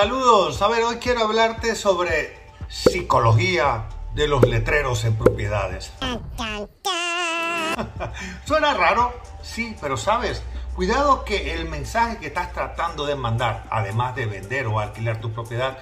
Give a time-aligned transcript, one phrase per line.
[0.00, 5.92] Saludos, a ver, hoy quiero hablarte sobre psicología de los letreros en propiedades.
[8.44, 9.12] ¿Suena raro?
[9.42, 10.44] Sí, pero sabes,
[10.76, 15.32] cuidado que el mensaje que estás tratando de mandar, además de vender o alquilar tu
[15.32, 15.78] propiedad,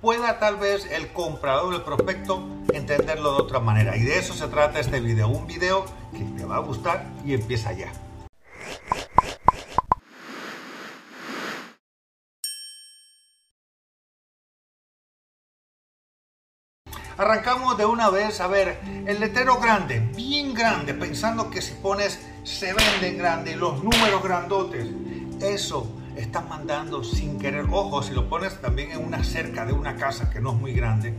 [0.00, 3.96] pueda tal vez el comprador, el prospecto, entenderlo de otra manera.
[3.96, 7.34] Y de eso se trata este video, un video que te va a gustar y
[7.34, 7.90] empieza ya.
[17.18, 22.20] Arrancamos de una vez, a ver, el letrero grande, bien grande, pensando que si pones
[22.42, 24.86] se vende grande, los números grandotes,
[25.40, 27.64] eso estás mandando sin querer.
[27.70, 30.74] Ojo, si lo pones también en una cerca de una casa que no es muy
[30.74, 31.14] grande,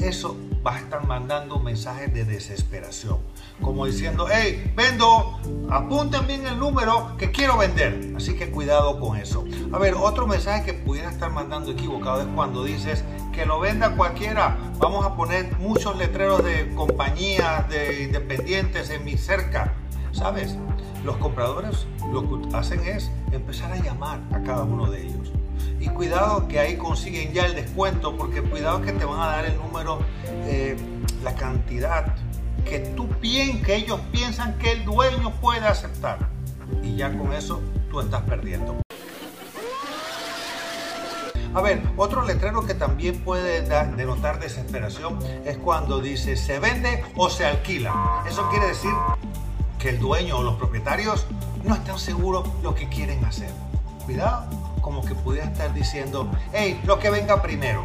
[0.00, 3.18] eso vas a estar mandando mensajes de desesperación.
[3.60, 5.38] Como diciendo, hey, vendo,
[5.70, 8.12] apunten bien el número que quiero vender.
[8.16, 9.44] Así que cuidado con eso.
[9.72, 13.96] A ver, otro mensaje que pudiera estar mandando equivocado es cuando dices que lo venda
[13.96, 14.56] cualquiera.
[14.78, 19.74] Vamos a poner muchos letreros de compañías, de independientes en mi cerca.
[20.12, 20.56] ¿Sabes?
[21.04, 25.32] Los compradores lo que hacen es empezar a llamar a cada uno de ellos.
[25.98, 29.56] Cuidado que ahí consiguen ya el descuento, porque cuidado que te van a dar el
[29.56, 29.98] número,
[30.44, 30.76] eh,
[31.24, 32.14] la cantidad
[32.64, 36.28] que tú piensas, que ellos piensan que el dueño puede aceptar.
[36.84, 37.60] Y ya con eso
[37.90, 38.76] tú estás perdiendo.
[41.52, 43.62] A ver, otro letrero que también puede
[43.96, 48.22] denotar desesperación es cuando dice se vende o se alquila.
[48.28, 48.92] Eso quiere decir
[49.80, 51.26] que el dueño o los propietarios
[51.64, 53.50] no están seguros lo que quieren hacer.
[54.06, 57.84] Cuidado, como que pudiera estar diciendo, hey, lo que venga primero.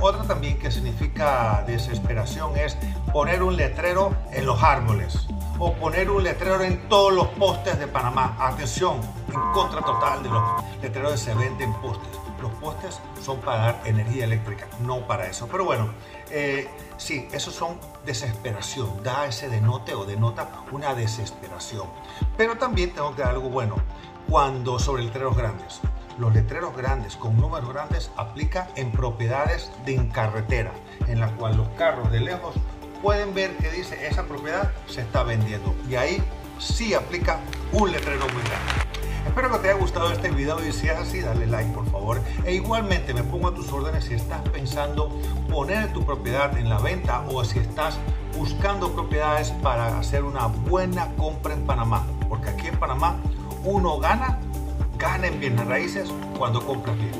[0.00, 2.76] Otra también que significa desesperación es
[3.12, 5.26] poner un letrero en los árboles
[5.58, 8.36] o poner un letrero en todos los postes de Panamá.
[8.38, 10.42] Atención, en contra total de los
[10.80, 12.16] letreros que se venden postes.
[12.40, 15.48] Los postes son para dar energía eléctrica, no para eso.
[15.50, 15.88] Pero bueno,
[16.30, 19.02] eh, sí, esos son desesperación.
[19.02, 21.88] Da ese denote o denota una desesperación.
[22.36, 23.74] Pero también tengo que dar algo bueno.
[24.28, 25.80] Cuando sobre letreros grandes.
[26.18, 30.72] Los letreros grandes con números grandes aplica en propiedades de carretera,
[31.08, 32.54] en la cual los carros de lejos
[33.02, 35.74] pueden ver que dice esa propiedad se está vendiendo.
[35.88, 36.22] Y ahí
[36.58, 37.40] sí aplica
[37.72, 38.86] un letrero muy grande.
[39.26, 42.22] Espero que te haya gustado este video y si es así, dale like por favor.
[42.44, 45.10] E igualmente me pongo a tus órdenes si estás pensando
[45.50, 47.98] poner tu propiedad en la venta o si estás
[48.38, 52.06] buscando propiedades para hacer una buena compra en Panamá.
[52.28, 53.16] Porque aquí en Panamá
[53.64, 54.38] uno gana,
[55.06, 57.12] gana en bienes raíces cuando compras bien.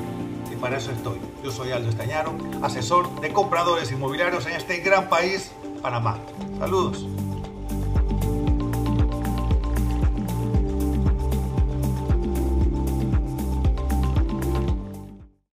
[0.51, 1.19] Y para eso estoy.
[1.41, 6.17] Yo soy Aldo Estañaro, asesor de compradores inmobiliarios en este gran país, Panamá.
[6.59, 7.05] Saludos.